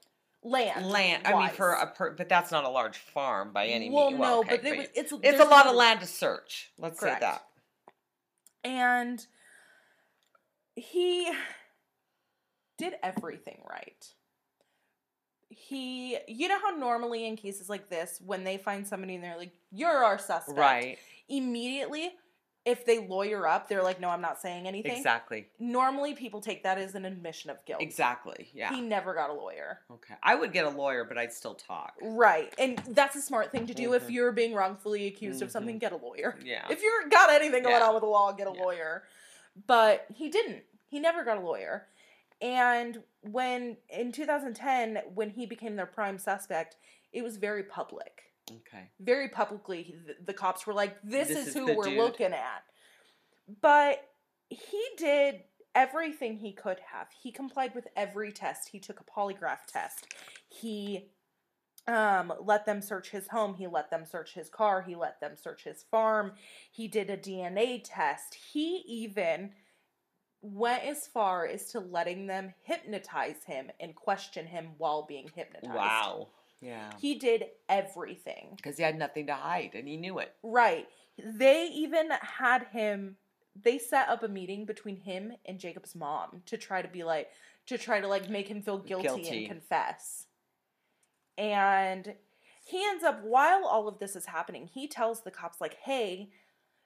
[0.43, 0.88] land.
[0.88, 1.28] land.
[1.28, 4.22] I mean, for a per, but that's not a large farm by any well, means.
[4.22, 6.72] no, okay, but it was, it's it's a lot of land to search.
[6.80, 7.22] Let's Correct.
[7.22, 7.45] say that.
[8.63, 9.26] and
[10.76, 11.32] he
[12.78, 14.06] did everything right.
[15.50, 19.38] He, you know how normally in cases like this, when they find somebody and they're
[19.38, 20.98] like, "You're our suspect," Right.
[21.28, 22.12] Immediately,
[22.70, 25.48] if they lawyer up, they're like, "No, I'm not saying anything." Exactly.
[25.60, 27.82] Normally, people take that as an admission of guilt.
[27.82, 28.50] Exactly.
[28.54, 28.74] Yeah.
[28.74, 29.82] He never got a lawyer.
[29.92, 30.16] okay.
[30.24, 31.94] I would get a lawyer, but I'd still talk.
[32.02, 32.54] Right.
[32.58, 34.12] And that's a smart thing to do if Mhm.
[34.12, 35.52] you're being wrongfully accused of Mhm.
[35.52, 36.38] something, get a lawyer.
[36.44, 36.66] Yeah.
[36.70, 37.88] If you're got anything going Yeah.
[37.88, 38.62] on with the law, get a Yeah.
[38.64, 39.04] lawyer.
[39.68, 40.64] But he didn't.
[40.88, 41.88] He never got a lawyer.
[42.42, 46.78] And when in 2010, when he became their prime suspect,
[47.12, 48.29] it was very public.
[48.52, 48.90] Okay.
[49.00, 51.98] Very publicly, the, the cops were like, "This, This is, is who we're dude.
[51.98, 52.64] looking at."
[53.62, 54.04] But
[54.50, 55.44] he did
[55.76, 57.08] everything he could have.
[57.22, 58.70] He complied with every test.
[58.70, 60.08] He took a polygraph test.
[60.48, 61.10] He
[61.88, 63.56] um, let them search his home.
[63.56, 64.82] He let them search his car.
[64.82, 66.34] He let them search his farm.
[66.72, 68.36] He did a DNA test.
[68.36, 69.52] He even
[70.42, 75.76] went as far as to letting them hypnotize him and question him while being hypnotized.
[75.76, 76.28] Wow.
[76.62, 76.89] Yeah.
[77.00, 78.54] He did everything.
[78.58, 80.34] Because he had nothing to hide, and he knew it.
[80.43, 80.88] Right.
[81.17, 83.17] They even had him
[83.62, 87.28] they set up a meeting between him and Jacob's mom to try to be like
[87.67, 89.38] to try to like make him feel guilty, Guilty.
[89.45, 90.28] and confess.
[91.38, 92.13] And
[92.65, 96.30] he ends up while all of this is happening, he tells the cops like, "Hey,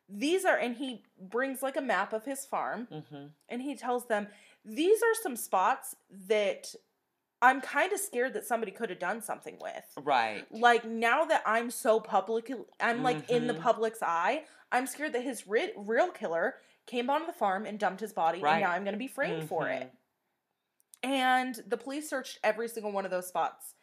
[0.10, 3.26] these are and he brings like a map of his farm Mm-hmm.
[3.50, 4.28] and he tells them
[4.66, 5.96] these are some spots
[6.28, 6.74] that
[7.44, 9.84] I'm kind of scared that somebody could have done something with.
[10.02, 10.46] Right.
[10.52, 13.62] Like now that I'm so public, I'm like in the Mhm.
[13.62, 14.46] public's eye.
[14.72, 18.40] I'm scared that his ri- real killer came onto the farm and dumped his body,
[18.42, 18.54] Right.
[18.54, 19.92] and now I'm going to be framed for it.
[21.04, 23.76] And the police searched every single one of those spots,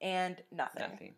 [0.00, 0.82] and nothing.
[0.90, 1.14] Nothing.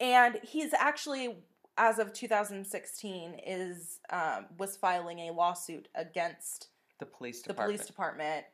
[0.00, 1.44] And he's actually,
[1.78, 7.56] as of 2016, is um, was filing a lawsuit against The police department.
[7.56, 8.46] the police department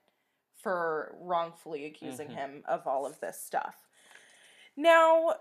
[0.63, 2.35] for wrongfully accusing Mhm.
[2.35, 3.89] him of all of this stuff.
[4.77, 5.35] Now,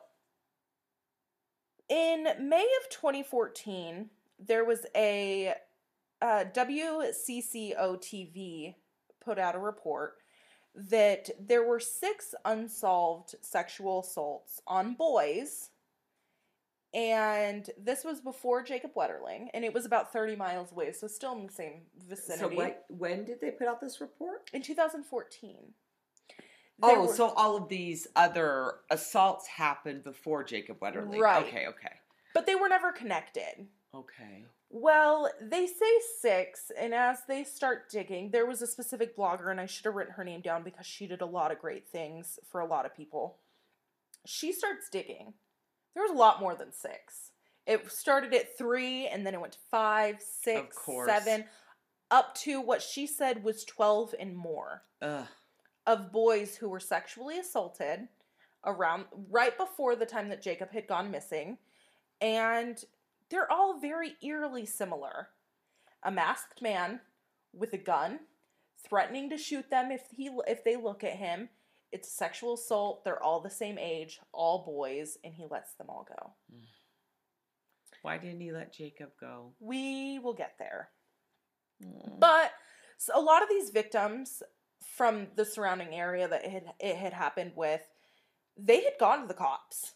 [1.87, 5.55] in May of 2014, there was a
[6.21, 8.75] uh, WCCO TV
[9.21, 10.21] put out a report
[10.75, 15.69] that there were six unsolved sexual assaults on boys.
[16.93, 21.33] And this was before Jacob Wetterling, and it was about 30 miles away, so still
[21.33, 24.49] in the same So vicinity what, when did they put out this report?
[24.53, 25.73] in 2014.
[26.81, 31.19] There Oh, were- so all of these other assaults happened before Jacob Wetterling.
[31.19, 31.45] Right.
[31.45, 31.93] Okay, okay.
[32.33, 33.67] but they were never connected.
[33.93, 34.45] Okay.
[34.71, 39.59] Well, they say six, and as they start digging, there was a specific blogger, and
[39.59, 42.39] I should have written her name down because she did a lot of great things
[42.49, 43.37] for a lot of people.
[44.25, 45.33] She starts digging.
[45.93, 47.31] There was a lot more than six.
[47.65, 51.45] It started at three, and then it went to five, six, seven,
[52.11, 54.83] up to what she said was 12 and more.
[55.01, 55.27] Ugh.
[55.85, 58.07] of boys who were sexually assaulted
[58.65, 61.57] around right before the time that Jacob had gone missing
[62.21, 62.83] and
[63.29, 65.29] they're all very eerily similar.
[66.03, 66.99] A masked man
[67.53, 68.19] with a gun
[68.87, 71.49] threatening to shoot them if he if they look at him.
[71.91, 73.03] It's sexual assault.
[73.03, 76.33] They're all the same age, all boys, and he lets them all go.
[78.01, 79.53] Why didn't he let Jacob go?
[79.59, 80.89] We will get there.
[81.83, 82.19] Mm.
[82.19, 82.51] But
[82.97, 84.43] so a lot of these victims
[84.95, 87.81] from the surrounding area that it had, it had happened with,
[88.57, 89.93] they had gone to the cops.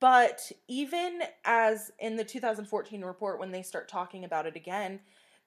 [0.00, 5.00] But even as in the 2014 report, when they start talking about it again,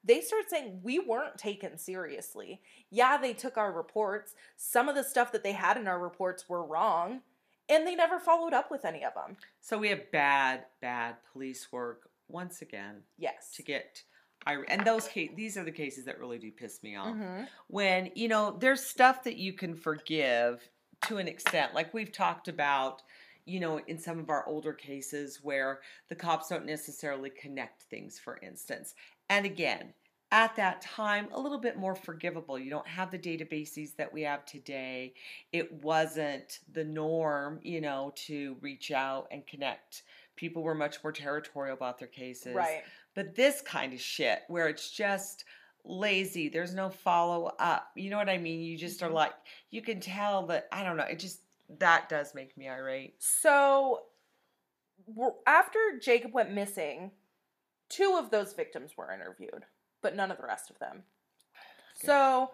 [0.03, 2.61] they start saying we weren't taken seriously.
[2.89, 4.35] Yeah, they took our reports.
[4.55, 7.21] Some of the stuff that they had in our reports were wrong,
[7.69, 9.37] and they never followed up with any of them.
[9.61, 13.51] So we have bad, bad police work once again Yes.
[13.55, 14.03] to get.
[14.45, 17.13] And those case these are the cases that really do piss me off.
[17.15, 17.47] Mhm.
[17.67, 20.69] when you know there's stuff that you can forgive
[21.07, 23.01] to an extent like we've talked about
[23.43, 28.19] you know in some of our older cases where the cops don't necessarily connect things
[28.19, 28.95] for instance
[29.30, 29.93] and again
[30.32, 34.21] at that time a little bit more forgivable you don't have the databases that we
[34.21, 35.13] have today
[35.53, 40.03] it wasn't the norm you know to reach out and connect
[40.36, 42.84] people were much more territorial about their cases Right.
[43.15, 45.45] but this kind of shit where it's just
[45.89, 47.91] lazy, there's no follow up.
[47.95, 48.59] You know what I mean?
[48.59, 49.13] You just are Mhm.
[49.13, 49.34] like,
[49.69, 51.43] you can tell that, I don't know, it just,
[51.80, 53.15] that does make me irate.
[53.23, 54.07] So,
[55.45, 57.11] after Jacob went missing,
[57.89, 59.65] two of those victims were interviewed,
[60.01, 61.03] but none of the rest of them.
[62.03, 62.51] So,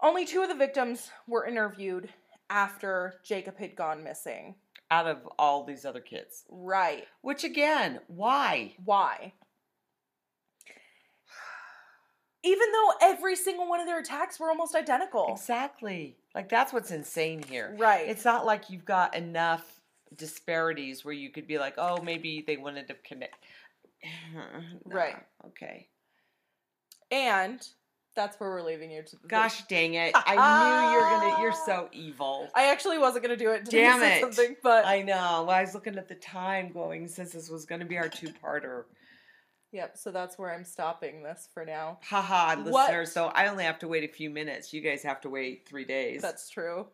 [0.00, 2.08] only two of the victims were interviewed
[2.50, 4.56] after Jacob had gone missing.
[4.90, 6.44] Out of all these other kids.
[6.48, 7.04] Right.
[7.20, 8.74] Which again, why?
[8.84, 9.34] Why?
[12.42, 15.28] Even though every single one of their attacks were almost identical.
[15.32, 16.16] Exactly.
[16.34, 17.74] Like that's what's insane here.
[17.78, 18.08] Right.
[18.08, 19.78] It's not like you've got enough
[20.16, 23.34] disparities where you could be like, oh, maybe they wanted to connect.
[24.84, 25.16] Right.
[25.48, 25.88] Okay.
[27.10, 27.66] and
[28.14, 30.12] that's where we're leaving you to Gosh dang it.
[30.14, 32.48] I knew you were going to, you're so evil.
[32.54, 34.20] I actually wasn't gonna do it Damn it.
[34.20, 35.44] something, but I know.
[35.46, 38.08] Well, I was looking at the time going, since this was going to be our
[38.20, 38.84] two parter.
[39.70, 41.98] Yep, so that's where I'm stopping this for now.
[42.02, 42.88] Haha, What?
[42.88, 43.12] listeners.
[43.12, 44.72] So I only have to wait a few minutes.
[44.72, 46.22] You guys have to wait three days.
[46.22, 46.86] That's true.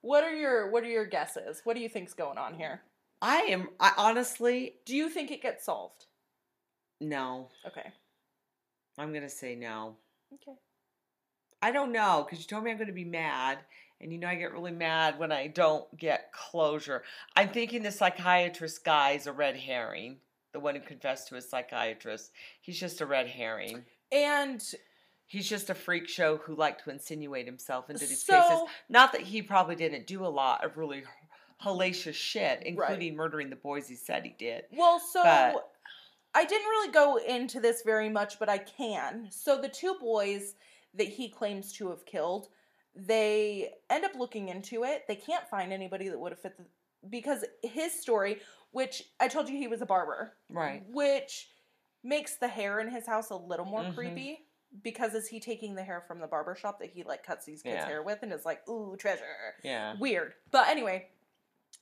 [0.00, 1.60] What are your what are your guesses?
[1.64, 2.80] What do you think's going on here?
[3.22, 6.06] I am, I honestly, Do you think it gets solved?
[7.00, 7.48] No.
[7.66, 7.90] Okay.
[8.98, 9.96] I'm going to say no.
[10.32, 10.56] Okay.
[11.62, 13.58] I don't know because you told me I'm going to be mad.
[14.00, 17.02] And you know, I get really mad when I don't get closure.
[17.36, 20.18] I'm thinking the psychiatrist guy is a red herring.
[20.52, 22.30] The one who confessed to his psychiatrist.
[22.60, 23.84] He's just a red herring.
[24.12, 24.62] And
[25.26, 28.68] He's just a freak show who liked to insinuate himself into these so cases.
[28.88, 31.04] Not that he probably didn't do a lot of really
[31.62, 34.64] hellacious shit, including murdering the boys he said he did.
[34.72, 35.70] well, so But-
[36.34, 39.28] I didn't really go into this very much, but I can.
[39.30, 40.54] So the two boys
[40.94, 42.48] that he claims to have killed,
[42.94, 45.04] they end up looking into it.
[45.08, 46.64] They can't find anybody that would have fit the
[47.10, 50.82] because his story, which I told you he was a barber, Right.
[50.88, 51.50] which
[52.02, 53.94] makes the hair in his house a little more Mhm.
[53.94, 54.46] creepy
[54.82, 57.62] because is he taking the hair from the barber shop that he like cuts these
[57.62, 57.86] kids Yeah.
[57.86, 59.94] hair with and is like ooh treasure Yeah.
[59.98, 61.08] weird but anyway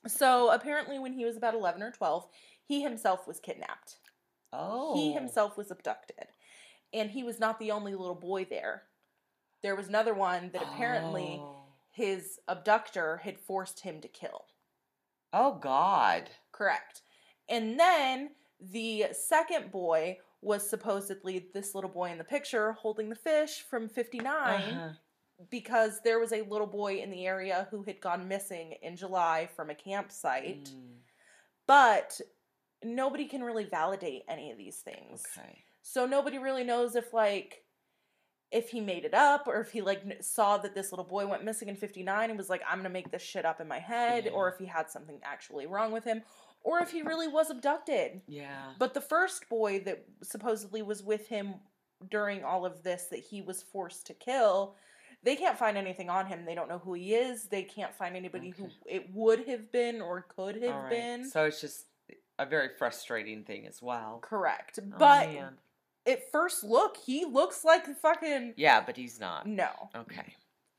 [0.07, 2.29] so apparently when he was about 11 or 12
[2.63, 3.97] he himself was kidnapped
[4.53, 4.93] Oh.
[4.95, 6.27] he himself was abducted
[6.93, 8.83] and he was not the only little boy there
[9.63, 11.63] there was another one that apparently Oh.
[11.91, 14.45] his abductor had forced him to kill
[15.35, 16.29] Oh God.
[16.51, 17.01] Correct.
[17.49, 18.29] And then
[18.61, 23.89] the second boy was supposedly this little boy in the picture holding the fish from
[23.89, 24.27] 59
[24.73, 24.89] Uh-huh.
[25.49, 29.47] because there was a little boy in the area who had gone missing in July
[29.55, 30.65] from a campsite.
[30.65, 30.97] Mm,
[31.65, 32.21] But
[32.85, 35.23] nobody can really validate any of these things.
[35.37, 35.63] okay.
[35.81, 37.63] So nobody really knows if like
[38.51, 41.43] if he made it up or if he like saw that this little boy went
[41.43, 43.79] missing in 59 and was like I'm going to make this shit up in my
[43.79, 44.31] head Yeah.
[44.31, 46.21] or if he had something actually wrong with him
[46.61, 48.21] or if he really was abducted.
[48.27, 48.73] Yeah.
[48.79, 51.55] But the first boy that supposedly was with him
[52.09, 54.75] during all of this that he was forced to kill,
[55.23, 56.45] they can't find anything on him.
[56.45, 57.45] They don't know who he is.
[57.47, 60.89] They can't find anybody who it would have been or could have right.
[60.89, 61.29] been.
[61.29, 61.85] So it's just
[62.39, 64.19] a very frustrating thing as well.
[64.21, 64.79] Correct.
[64.81, 65.53] Oh, But man.
[66.07, 69.45] at first look, he looks like the fucking yeah, but he's not.
[69.47, 69.69] no.
[69.95, 70.33] Okay.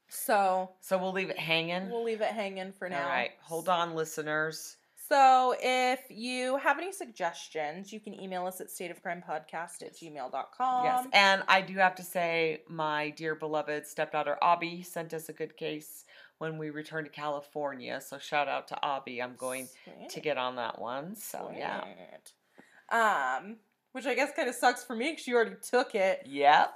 [0.08, 1.90] So So we'll leave it hanging.
[1.90, 3.02] we'll leave it hanging for now.
[3.02, 3.30] All right.
[3.42, 4.76] Hold on, listeners.
[5.08, 10.84] So if you have any suggestions, you can email us at stateofcrimepodcast at gmail.com.
[10.84, 11.06] yes.
[11.12, 15.56] And I do have to say, my dear beloved stepdaughter Abby sent us a good
[15.58, 16.04] case
[16.44, 18.00] when we return to California.
[18.00, 19.22] So shout out to Abby.
[19.22, 19.68] I'm going
[20.10, 21.16] to get on that one.
[21.16, 21.84] So yeah.
[22.90, 23.56] Um,
[23.92, 26.22] which I guess kind of sucks for me because you already took it.
[26.26, 26.74] Yep.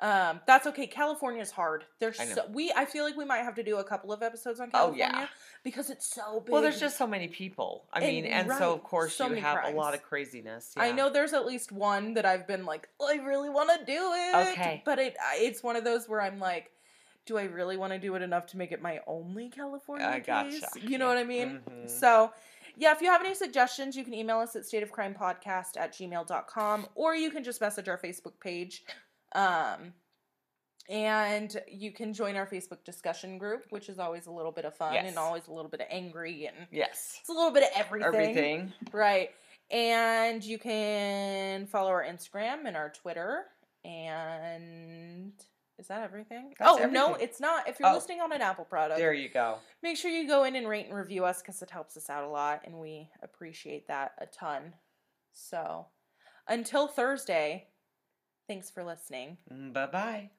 [0.00, 0.86] Um, that's okay.
[0.86, 1.84] California's hard.
[1.98, 2.72] There's so we.
[2.76, 5.06] I feel like we might have to do a couple of episodes on Oh, California
[5.12, 5.26] yeah.
[5.64, 6.52] because it's so big.
[6.52, 7.84] Well, there's just so many people.
[7.92, 10.72] I And- mean, and right, so of course so you have a lot of craziness.
[10.76, 13.84] I know there's at least one that I've been like, "Oh, I really want to
[13.84, 14.48] do it.
[14.52, 14.82] Okay.
[14.84, 16.70] But it it's one of those where I'm like,
[17.28, 20.20] do I really want to do it enough to make it my only California I
[20.20, 20.62] case?
[20.82, 21.14] You know Yeah.
[21.14, 21.60] what I mean?
[21.68, 21.88] Mhm.
[21.90, 22.32] So
[22.76, 27.14] yeah, if you have any suggestions, you can email us at stateofcrimepodcast at gmail.com or
[27.14, 28.84] you can just message our Facebook page.
[29.32, 29.92] Um
[30.88, 34.74] and you can join our Facebook discussion group, which is always a little bit of
[34.74, 35.04] fun Yes.
[35.06, 37.18] and always a little bit of angry and Yes.
[37.20, 38.08] it's a little bit of everything.
[38.14, 38.72] Everything.
[38.90, 39.34] Right.
[39.70, 43.44] And you can follow our Instagram and our Twitter.
[43.84, 45.32] And
[45.78, 46.54] is that everything?
[46.58, 47.68] That's oh, no, it's not.
[47.68, 47.94] If you're Oh.
[47.94, 49.58] listening on an Apple product, There you go.
[49.82, 52.24] make sure you go in and rate and review us because it helps us out
[52.24, 54.74] a lot and we appreciate that a ton.
[55.32, 55.86] So
[56.48, 57.68] until Thursday,
[58.48, 59.38] thanks for listening.
[59.52, 60.30] Mm, bye bye.